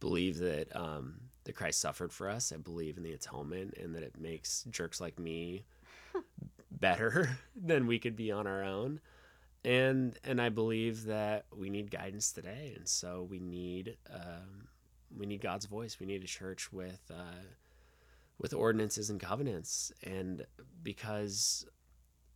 [0.00, 2.52] believe that um, that Christ suffered for us.
[2.52, 5.64] I believe in the atonement and that it makes jerks like me
[6.78, 9.00] better than we could be on our own.
[9.64, 14.68] And and I believe that we need guidance today, and so we need um,
[15.16, 15.98] we need God's voice.
[15.98, 17.42] We need a church with uh,
[18.38, 20.46] with ordinances and covenants, and
[20.84, 21.66] because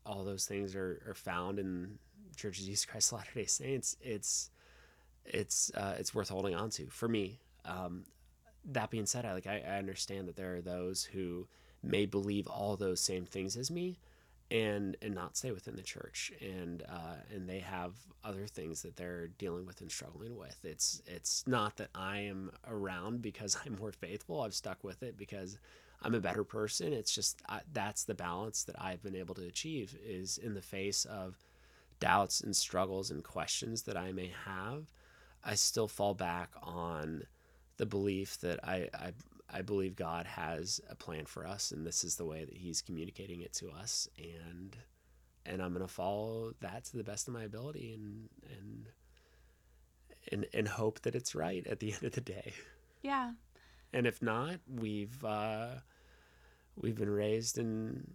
[0.05, 1.99] all those things are, are found in
[2.37, 4.51] Church of Jesus Christ Latter Day Saints, it's
[5.25, 7.41] it's uh, it's worth holding on to for me.
[7.65, 8.05] Um,
[8.73, 11.47] that being said, I like I, I understand that there are those who
[11.83, 13.99] may believe all those same things as me,
[14.51, 17.93] and and not stay within the church, and uh, and they have
[18.25, 20.59] other things that they're dealing with and struggling with.
[20.65, 24.43] It's it's not that I am around because I'm more faithful.
[24.43, 25.59] I've stuck with it because
[26.03, 26.93] I'm a better person.
[26.93, 30.63] It's just I, that's the balance that I've been able to achieve is in the
[30.63, 31.37] face of
[32.01, 34.87] doubts and struggles and questions that I may have.
[35.45, 37.25] I still fall back on
[37.77, 39.13] the belief that I, I
[39.53, 42.83] I believe God has a plan for us and this is the way that he's
[42.83, 44.77] communicating it to us and
[45.47, 48.87] and I'm going to follow that to the best of my ability and and
[50.31, 52.53] and and hope that it's right at the end of the day.
[53.03, 53.33] Yeah.
[53.93, 55.77] And if not, we've uh
[56.77, 58.07] we've been raised in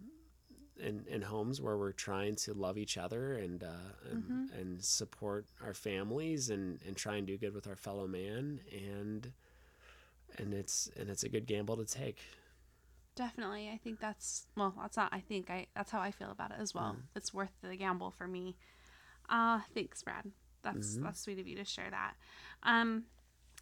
[0.78, 5.46] in, in homes where we're trying to love each other and uh, and, and support
[5.64, 9.32] our families and, and try and do good with our fellow man and
[10.38, 12.18] and it's and it's a good gamble to take.
[13.14, 13.70] Definitely.
[13.72, 16.58] I think that's well, that's not I think I that's how I feel about it
[16.60, 16.96] as well.
[17.14, 18.56] It's worth the gamble for me.
[19.28, 20.30] Uh thanks, Brad.
[20.62, 22.14] That's that's sweet of you to share that.
[22.62, 23.04] Um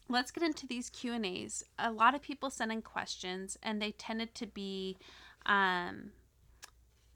[0.09, 1.65] let's get into these Q and A's.
[1.79, 4.97] A lot of people sent in questions, and they tended to be,
[5.47, 6.11] um,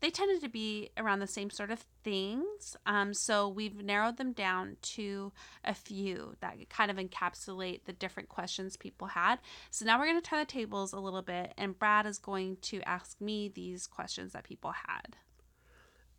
[0.01, 2.77] they tended to be around the same sort of things.
[2.87, 5.33] Um, so we've narrowed them down to
[5.65, 9.37] a few that kind of encapsulate the different questions people had.
[9.71, 12.59] So now we're going to turn the tables a little bit, and Brad is going
[12.63, 15.17] to ask me these questions that people had.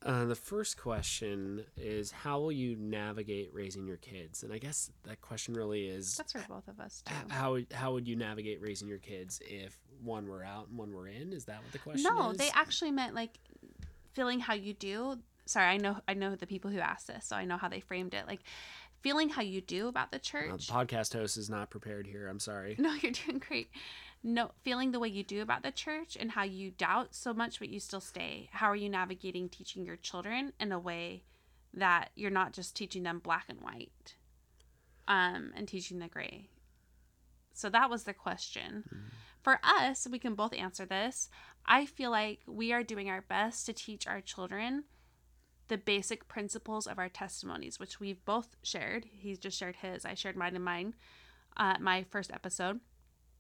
[0.02, 4.44] Uh, the first question is how will you navigate raising your kids?
[4.44, 7.14] And I guess that question really is That's for both of us too.
[7.28, 10.94] how would- how would you navigate raising your kids if one were out and one
[10.94, 11.34] were in?
[11.34, 12.38] Is that what the question No, is?
[12.38, 13.38] they actually meant like
[14.20, 15.18] feeling how you do.
[15.46, 17.80] Sorry, I know I know the people who asked this, so I know how they
[17.80, 18.28] framed it.
[18.28, 18.42] Like
[19.02, 20.68] feeling how you do about the Uh, church.
[20.68, 22.28] the podcast host is not prepared here.
[22.28, 22.76] I'm sorry.
[22.80, 23.70] no, you're doing great.
[24.22, 27.60] No, feeling the way you do about the church and how you doubt so much
[27.60, 28.50] but you still stay.
[28.52, 31.24] How are you navigating teaching your children in a way
[31.74, 34.16] that you're not just teaching them black and white
[35.08, 36.50] um and teaching the gray.
[37.54, 38.84] So that was the question.
[39.42, 41.30] For us, we can both answer this.
[41.66, 44.86] I feel like we are doing our best to teach our children
[45.68, 49.06] the basic principles of our testimonies, which we've both shared.
[49.12, 50.96] He's just shared his, I shared mine and mine,
[51.58, 52.80] uh, my first episode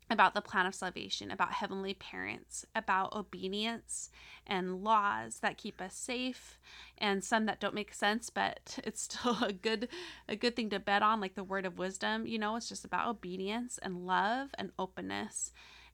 [0.09, 4.09] about the plan of salvation, about heavenly parents, about obedience
[4.47, 6.57] and laws that keep us safe,
[6.97, 9.87] and some that don't make sense, but it's still a good
[10.27, 12.25] a good thing to bet on, like the word of wisdom.
[12.25, 15.51] You know, it's just about obedience and love and openness.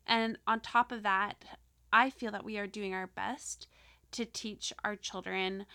[0.07, 1.43] And on top of that,
[1.91, 3.67] I feel that we are doing our best
[4.11, 5.65] to teach our children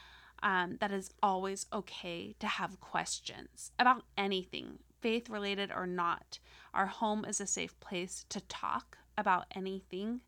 [0.43, 6.39] um, it's always okay to have questions about anything, faith related or not.
[6.73, 10.21] Our home is a safe place to talk about anything.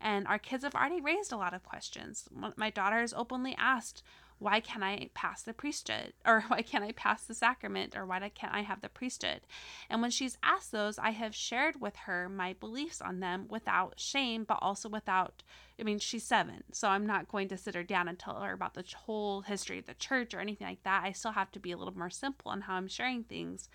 [0.00, 2.28] And our kids have already raised a lot of questions.
[2.56, 4.02] My daughter has openly asked,
[4.38, 6.12] why can't I pass the priesthood?
[6.26, 7.96] Or why can't I pass the sacrament?
[7.96, 9.40] Or why can't I have the priesthood?
[9.88, 13.98] And when she's asked those, I have shared with her my beliefs on them without
[13.98, 15.42] shame, but also without,
[15.80, 16.64] I mean, she's seven.
[16.72, 19.78] So I'm not going to sit her down and tell her about the whole history
[19.78, 21.04] of the church or anything like that.
[21.04, 23.68] I still have to be a little more simple on how I'm sharing things.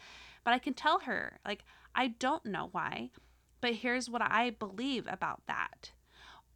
[0.44, 1.64] But I can tell her, like,
[1.96, 3.12] I don't know why,
[3.62, 5.92] but here's what I believe about that.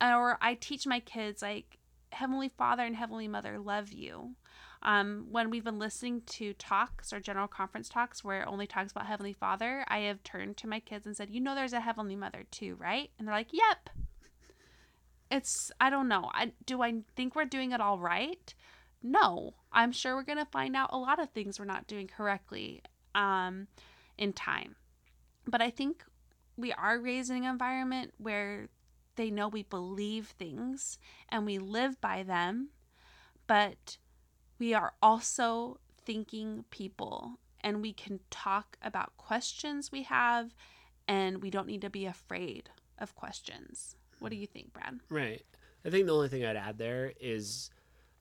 [0.02, 1.80] Or I teach my kids, like,
[2.18, 4.36] Heavenly Father and Heavenly Mother love you.
[4.82, 8.92] Um, when we've been listening to talks or general conference talks where it only talks
[8.92, 11.80] about Heavenly Father, I have turned to my kids and said, You know, there's a
[11.80, 13.12] Heavenly Mother too, right?
[13.18, 13.90] And they're like, Yep.
[15.30, 16.32] It's, I don't know.
[16.34, 18.54] I, do I think we're doing it all right?
[19.04, 19.54] No.
[19.72, 22.82] I'm sure we're going to find out a lot of things we're not doing correctly
[23.14, 23.68] um,
[24.18, 24.76] in time.
[25.46, 26.04] But I think
[26.56, 28.70] we are raising an environment where
[29.18, 30.98] they know we believe things
[31.30, 32.70] and we live by them,
[33.48, 33.98] but
[34.60, 40.56] we are also thinking people and we can talk about questions we have
[41.08, 43.96] and we don't need to be afraid of questions.
[44.20, 45.00] What do you think, Brad?
[45.10, 45.44] Right.
[45.86, 47.70] I think the only thing I'd add there is,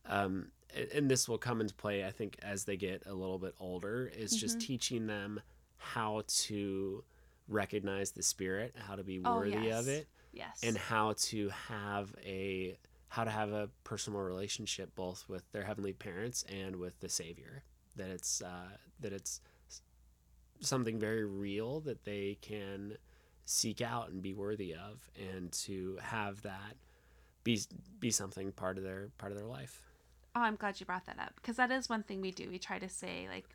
[0.06, 0.48] um,
[0.94, 4.10] and this will come into play, I think, as they get a little bit older,
[4.14, 4.66] is just Mm-hmm.
[4.66, 5.40] teaching them
[5.78, 7.04] how to
[7.48, 9.80] recognize the spirit, how to be Oh, worthy yes.
[9.80, 10.06] of it,
[10.36, 10.60] Yes.
[10.62, 15.92] and how to have a how to have a personal relationship both with their heavenly
[15.92, 17.62] parents and with the Savior.
[17.96, 19.40] That it's uh, that it's
[20.60, 22.96] something very real that they can
[23.44, 26.76] seek out and be worthy of, and to have that
[27.44, 27.60] be
[28.00, 29.82] be something part of their part of their life.
[30.34, 32.50] Oh, I'm glad you brought that up because that is one thing we do.
[32.50, 33.48] We try to say like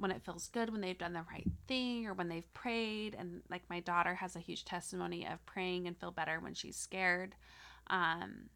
[0.00, 3.42] when it feels good when they've done the right thing or when they've prayed and
[3.50, 7.34] like my daughter has a huge testimony of praying and feel better when she's scared.
[7.88, 8.50] Um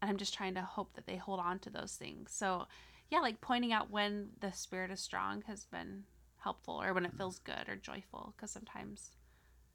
[0.00, 2.30] and I'm just trying to hope that they hold on to those things.
[2.32, 2.66] So,
[3.10, 6.04] yeah, like pointing out when the spirit is strong has been
[6.38, 9.10] helpful or when it feels good or joyful because sometimes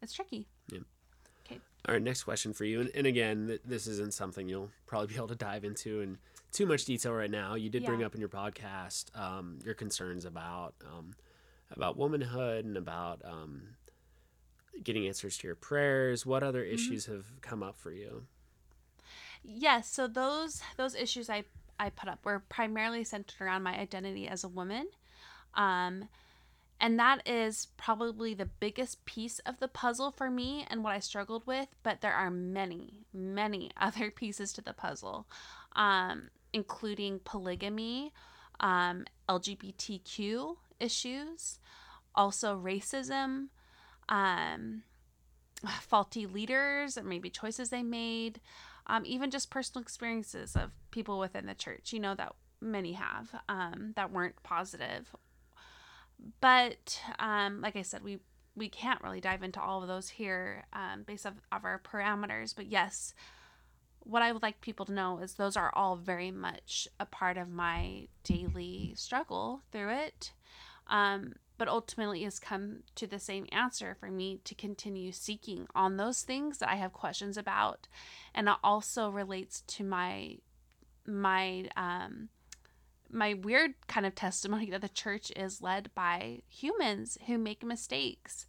[0.02, 0.47] it's tricky.
[0.71, 0.80] Yeah.
[1.45, 1.60] Okay.
[1.88, 2.82] All right, next question for you.
[2.82, 6.17] And, and again, th- this isn't something you'll probably be able to dive into in
[6.52, 7.56] too much detail right now.
[7.56, 11.14] You did bring up in your podcast um, your concerns about um,
[11.72, 13.62] about womanhood and about um,
[14.84, 16.26] getting answers to your prayers.
[16.26, 18.23] What other issues have come up for you?
[19.44, 21.44] Yes, so those those issues I
[21.80, 24.88] I put up were primarily centered around my identity as a woman.
[25.56, 26.10] Um
[26.80, 31.00] and that is probably the biggest piece of the puzzle for me and what I
[31.00, 35.28] struggled with, but there are many, many other pieces to the puzzle.
[35.75, 38.13] Um including polygamy,
[38.60, 41.60] um LGBTQ issues,
[42.15, 43.47] also racism,
[44.10, 44.83] um
[45.79, 48.41] faulty leaders or maybe choices they made
[48.87, 53.29] um, even just personal experiences of people within the church you know that many have
[53.47, 55.15] um, that weren't positive
[56.39, 58.17] but um, like i said we
[58.56, 62.56] we can't really dive into all of those here um, based off of our parameters.
[62.56, 63.13] But yes,
[64.04, 67.37] what I would like people to know is those are all very much a part
[67.37, 70.33] of my daily struggle through it.
[70.87, 75.95] Um, but ultimately has come to the same answer for me to continue seeking on
[75.95, 77.87] those things that I have questions about.
[78.33, 80.37] And it also relates to my
[81.06, 82.29] my um
[83.12, 88.47] my weird kind of testimony that the church is led by humans who make mistakes.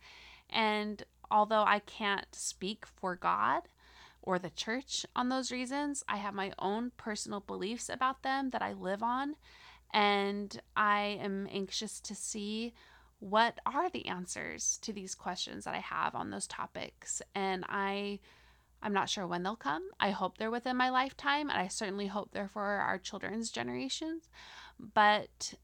[0.49, 3.63] And although I can't speak for God
[4.23, 8.63] or the church on those reasons, I have my own personal beliefs about them that
[8.63, 9.37] I live on.
[9.93, 12.73] And I am anxious to see
[13.19, 17.21] what are the answers to these questions that I have on those topics.
[17.35, 18.21] And I
[18.83, 19.89] I'm not sure when they'll come.
[20.01, 24.29] I hope they're within my lifetime, and I certainly hope they're for our children's generations.
[24.79, 25.55] But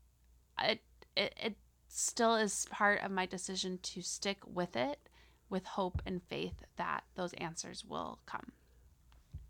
[0.63, 0.83] it,
[1.17, 1.57] it, it
[1.89, 5.08] still is part of my decision to stick with it
[5.51, 8.53] with hope and faith that those answers will come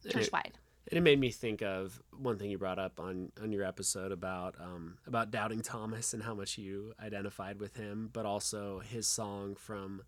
[0.09, 0.59] church wide.
[0.91, 4.11] And it made me think of one thing you brought up on, on your episode
[4.11, 9.07] about um, about doubting Thomas and how much you identified with him, but also his
[9.07, 10.03] song from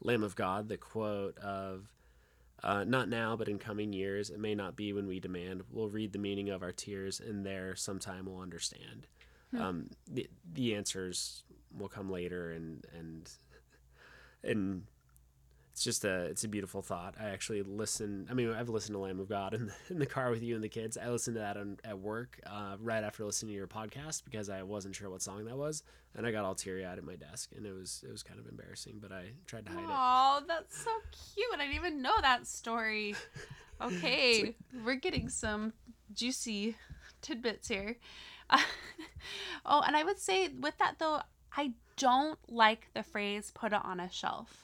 [0.00, 1.92] Lamb of God, the quote of
[2.62, 4.30] uh, not now, but in coming years.
[4.30, 5.62] It may not be when we demand.
[5.72, 9.08] We'll read the meaning of our tears, and there sometime we'll understand.
[9.50, 9.60] Hmm.
[9.60, 11.42] Um, the the answers
[11.76, 13.30] will come later, and and
[14.44, 14.82] and
[15.80, 17.14] it's just a it's a beautiful thought.
[17.18, 18.26] I actually listen.
[18.30, 20.54] I mean, I've listened to Lamb of God in the, in the car with you
[20.54, 20.98] and the kids.
[20.98, 24.50] I listened to that on, at work uh, right after listening to your podcast because
[24.50, 25.82] I wasn't sure what song that was,
[26.14, 28.38] and I got all teary eyed at my desk, and it was it was kind
[28.38, 29.88] of embarrassing, but I tried to hide it.
[29.88, 30.90] Oh, that's so
[31.34, 31.48] cute!
[31.54, 33.16] I didn't even know that story.
[33.82, 35.72] Okay, like, we're getting some
[36.12, 36.76] juicy
[37.22, 37.96] tidbits here.
[39.64, 41.22] oh, and I would say with that though,
[41.56, 44.59] I don't like the phrase "put it on a shelf."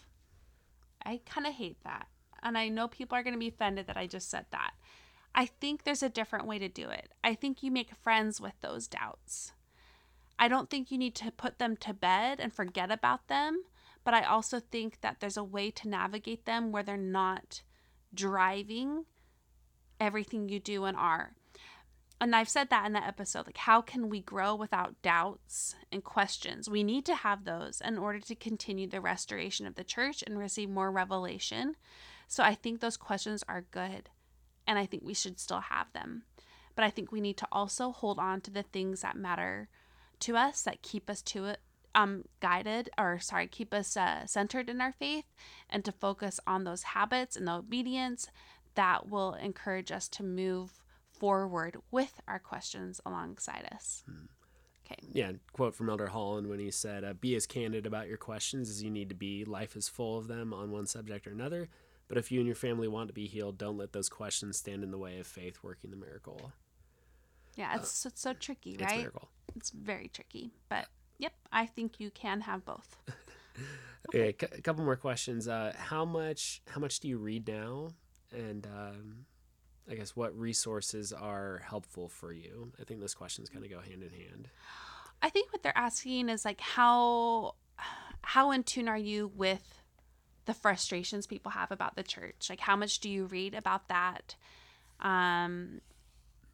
[1.06, 2.08] I kind of hate that.
[2.42, 4.72] And I know people are going to be offended that I just said that.
[5.34, 7.12] I think there's a different way to do it.
[7.22, 9.52] I think you make friends with those doubts.
[10.38, 13.62] I don't think you need to put them to bed and forget about them,
[14.04, 17.62] but I also think that there's a way to navigate them where they're not
[18.12, 19.04] driving
[20.00, 21.32] everything you do and are
[22.20, 26.02] and I've said that in that episode like how can we grow without doubts and
[26.02, 26.68] questions?
[26.68, 30.38] We need to have those in order to continue the restoration of the church and
[30.38, 31.76] receive more revelation.
[32.28, 34.08] So I think those questions are good
[34.66, 36.24] and I think we should still have them.
[36.74, 39.68] But I think we need to also hold on to the things that matter
[40.20, 41.60] to us that keep us to it
[41.94, 45.24] um guided or sorry keep us uh, centered in our faith
[45.68, 48.28] and to focus on those habits and the obedience
[48.74, 50.82] that will encourage us to move
[51.18, 54.04] forward with our questions alongside us.
[54.06, 54.26] Hmm.
[54.86, 55.08] Okay.
[55.12, 58.70] Yeah, quote from Elder Holland when he said, uh, "Be as candid about your questions
[58.70, 59.44] as you need to be.
[59.44, 61.68] Life is full of them on one subject or another.
[62.08, 64.84] But if you and your family want to be healed, don't let those questions stand
[64.84, 66.52] in the way of faith working the miracle."
[67.56, 68.90] Yeah, it's, uh, it's so tricky, right?
[68.90, 69.28] It's, miracle.
[69.56, 70.86] it's very tricky, but
[71.18, 72.96] yep, I think you can have both.
[74.08, 75.48] okay, okay a couple more questions.
[75.48, 77.88] Uh, how much how much do you read now?
[78.32, 79.26] And um,
[79.90, 82.72] I guess what resources are helpful for you?
[82.80, 84.48] I think those questions kind of go hand in hand.
[85.22, 87.54] I think what they're asking is like how
[88.22, 89.82] how in tune are you with
[90.46, 92.46] the frustrations people have about the church?
[92.50, 94.34] Like how much do you read about that?
[95.00, 95.80] Um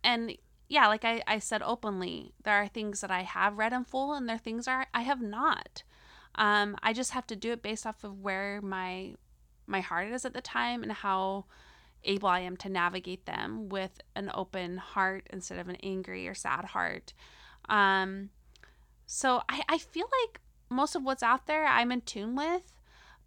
[0.05, 0.37] and
[0.69, 4.15] yeah, like I, I said openly, there are things that I have read in full
[4.15, 5.83] and there are things are I have not.
[6.35, 9.15] Um, I just have to do it based off of where my
[9.67, 11.45] my heart is at the time and how
[12.05, 16.35] able I am to navigate them with an open heart instead of an angry or
[16.35, 17.13] sad heart.
[17.69, 18.31] Um,
[19.07, 22.73] so I, I feel like most of what's out there I'm in tune with,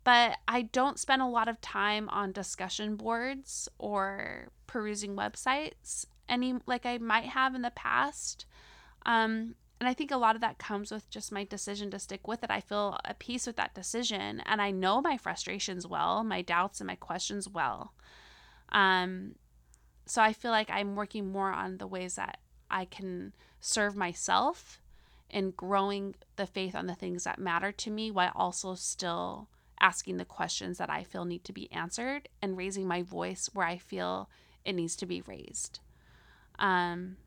[0.03, 6.55] but I don't spend a lot of time on discussion boards or perusing websites any
[6.65, 8.45] like I might have in the past.
[9.05, 12.27] Um, and I think a lot of that comes with just my decision to stick
[12.27, 12.49] with it.
[12.49, 16.79] I feel at peace with that decision, and I know my frustrations well, my doubts
[16.79, 17.93] and my questions well.
[18.69, 19.35] Um,
[20.05, 22.39] so I feel like I'm working more on the ways that
[22.69, 24.81] I can serve myself
[25.29, 29.49] in growing the faith on the things that matter to me while also still
[29.79, 33.67] asking the questions that I feel need to be answered and raising my voice where
[33.67, 34.29] I feel
[34.63, 35.79] it needs to be raised.
[36.57, 37.17] Um,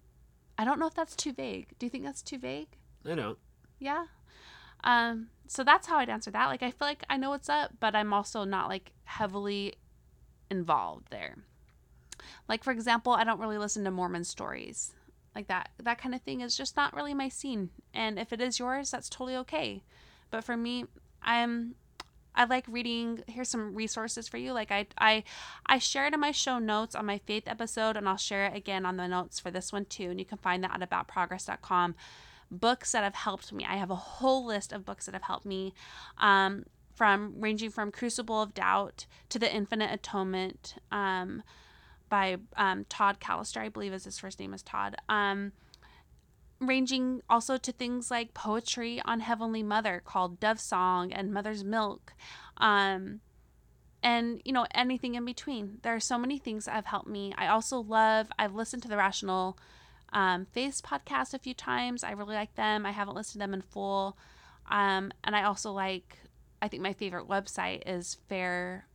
[0.56, 1.68] I don't know if that's too vague.
[1.78, 2.76] Do you think that's too vague?
[3.04, 3.38] I don't.
[3.78, 4.06] Yeah.
[4.84, 6.46] Um, so that's how I'd answer that.
[6.46, 9.74] Like I feel like I know what's up, but I'm also not like heavily
[10.50, 11.38] involved there.
[12.48, 14.92] Like for example, I don't really listen to Mormon stories.
[15.34, 17.70] Like that that kind of thing is just not really my scene.
[17.94, 19.82] And if it is yours, that's totally okay.
[20.30, 20.84] But for me,
[21.22, 21.74] I'm
[22.38, 23.24] I like reading.
[23.26, 24.52] Here's some resources for you.
[24.52, 25.24] Like I, I,
[25.66, 28.56] I shared it in my show notes on my faith episode, and I'll share it
[28.56, 30.10] again on the notes for this one too.
[30.10, 31.96] And you can find that at aboutprogress.com.
[32.50, 33.66] Books that have helped me.
[33.68, 35.74] I have a whole list of books that have helped me.
[36.16, 36.64] Um,
[36.98, 41.44] from ranging from Crucible of Doubt to The Infinite Atonement um,
[42.08, 44.96] by um, Todd Callister, I believe is his first name is Todd.
[45.08, 45.52] Um,
[46.60, 52.14] ranging also to things like poetry on Heavenly Mother called Dove Song and Mother's Milk.
[52.56, 53.20] Um,
[54.02, 57.34] and you know anything in between there are so many things that have helped me
[57.36, 59.58] i also love i've listened to the rational
[60.12, 63.52] um, Faiths podcast a few times i really like them i haven't listened to them
[63.52, 64.16] in full
[64.70, 66.16] um, and i also like
[66.62, 68.86] i think my favorite website is fair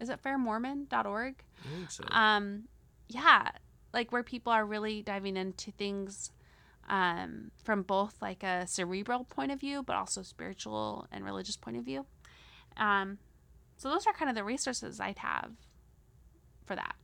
[0.00, 1.34] is it fairmormon.org
[1.64, 2.04] I think so.
[2.10, 2.64] um
[3.08, 3.50] yeah
[3.92, 6.30] like where people are really diving into things
[6.88, 11.76] um from both like a cerebral point of view but also spiritual and religious point
[11.76, 12.06] of view.
[12.76, 13.18] Um
[13.76, 15.50] so those are kind of the resources i'd have
[16.64, 16.94] for that.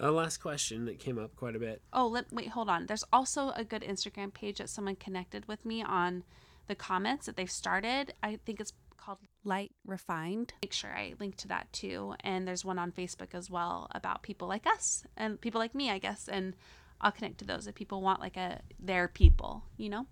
[0.00, 1.82] Uh, last question that came up quite a bit.
[1.92, 2.86] oh let wait hold on.
[2.86, 6.24] There's also a good instagram page that someone connected with me on
[6.66, 8.14] the comments that they've started.
[8.22, 10.54] I think it's called light refined.
[10.62, 12.14] Make sure i link to that too.
[12.20, 15.90] And there's one on facebook as well about people like us and people like me
[15.90, 16.28] i guess.
[16.28, 16.54] And
[17.00, 20.06] i'll connect to those if people want like a their people you know?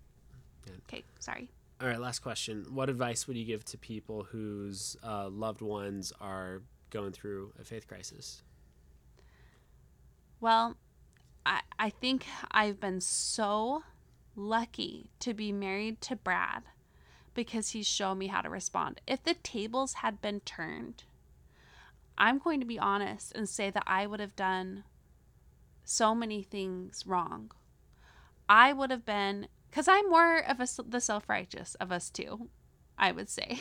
[0.87, 1.49] Okay sorry.
[1.81, 2.67] All right, last question.
[2.69, 7.63] What advice would you give to people whose uh, loved ones are going through a
[7.63, 8.43] faith crisis?
[10.39, 10.77] Well,
[11.43, 13.81] I, I think I've been so
[14.35, 16.63] lucky to be married to Brad
[17.33, 19.01] because he's shown me how to respond.
[19.07, 21.03] If the tables had been turned,
[22.17, 24.83] I'm going to be honest and say that I would have done
[25.83, 27.51] so many things wrong.
[28.47, 32.49] I would have been, because I'm more of a, the self righteous of us two.
[32.97, 33.59] I would say.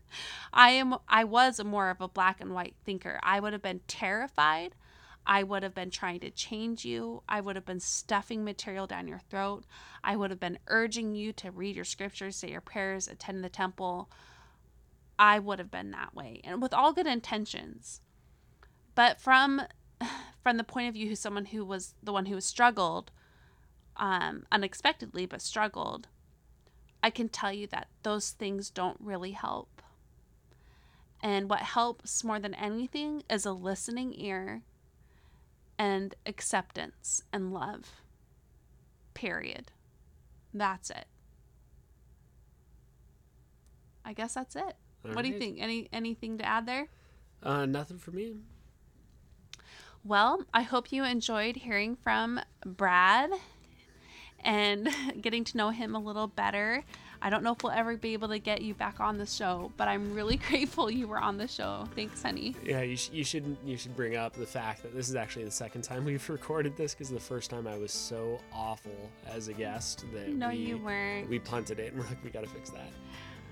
[0.52, 3.20] I am I was more of a black and white thinker.
[3.22, 4.74] I would have been terrified.
[5.30, 7.22] I would have been trying to change you.
[7.28, 9.66] I would have been stuffing material down your throat.
[10.02, 13.50] I would have been urging you to read your scriptures, say your prayers, attend the
[13.50, 14.08] temple.
[15.18, 16.40] I would have been that way.
[16.44, 18.00] And with all good intentions.
[18.94, 19.60] But from
[20.42, 23.10] from the point of view of someone who was the one who struggled
[23.98, 26.08] um, unexpectedly but struggled,
[27.02, 29.82] I can tell you that those things don't really help.
[31.22, 34.62] And what helps more than anything is a listening ear
[35.78, 38.02] and acceptance and love.
[39.14, 39.70] Period.
[40.52, 41.06] That's it.
[44.04, 44.74] I guess that's it.
[45.04, 45.58] All what do you think?
[45.60, 46.88] Any anything to add there?
[47.42, 48.36] Uh, nothing for me.
[50.04, 53.30] Well, I hope you enjoyed hearing from Brad
[54.40, 54.88] and
[55.20, 56.84] getting to know him a little better.
[57.20, 59.72] I don't know if we'll ever be able to get you back on the show,
[59.76, 61.88] but I'm really grateful you were on the show.
[61.94, 62.54] Thanks, honey.
[62.64, 65.44] Yeah, you, sh- you should you should bring up the fact that this is actually
[65.44, 69.48] the second time we've recorded this because the first time I was so awful as
[69.48, 71.28] a guest that No, we, you weren't.
[71.28, 72.90] We punted it and we're like, we got to fix that.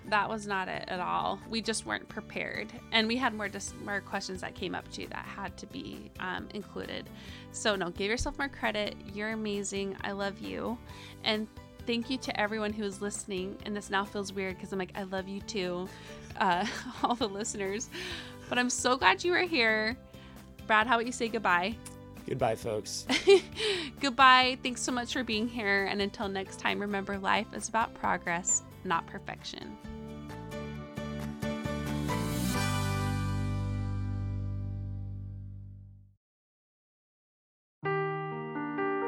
[0.09, 1.41] That was not it at all.
[1.51, 5.09] We just weren't prepared, and we had more dis- more questions that came up too
[5.11, 7.11] that had to be um, included.
[7.51, 8.95] So no, give yourself more credit.
[9.13, 9.97] You're amazing.
[10.03, 10.79] I love you,
[11.25, 11.49] and
[11.87, 13.57] thank you to everyone who is listening.
[13.65, 15.89] And this now feels weird because I'm like, I love you too,
[16.39, 16.67] uh,
[17.03, 17.89] all the listeners.
[18.49, 19.97] But I'm so glad you were here.
[20.67, 21.77] Brad, how about you say goodbye?
[22.29, 23.07] Goodbye, folks.
[24.01, 24.59] goodbye.
[24.63, 25.85] Thanks so much for being here.
[25.85, 29.77] And until next time, remember life is about progress, not perfection.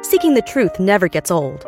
[0.02, 1.67] Seeking the truth never gets old.